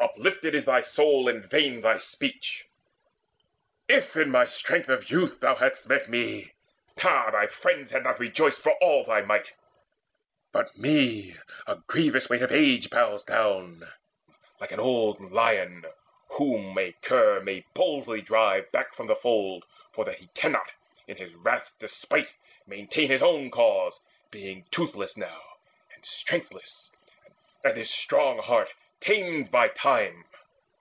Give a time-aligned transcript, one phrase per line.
[0.00, 2.66] Uplifted is thy soul And vain thy speech.
[3.88, 6.52] If in my strength of youth Thou hadst met me
[6.98, 9.52] ha, thy friends had not rejoiced, For all thy might!
[10.52, 13.88] But me the grievous weight Of age bows down,
[14.60, 15.86] like an old lion
[16.30, 20.70] whom A cur may boldly drive back from the fold, For that he cannot,
[21.06, 22.30] in his wrath's despite,
[22.66, 25.42] Maintain his own cause, being toothless now,
[25.94, 26.90] And strengthless,
[27.64, 28.68] and his strong heart
[29.00, 30.24] tamed by time.